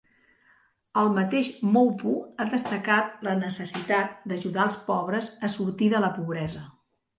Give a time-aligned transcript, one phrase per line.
[1.01, 6.69] El mateix Moupo ha destacat la necessitat d'ajudar els pobres a sortir de la pobresa.